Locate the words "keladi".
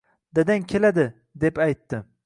0.73-1.07